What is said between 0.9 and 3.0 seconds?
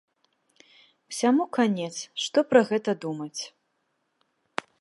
Усяму канец, што пра гэта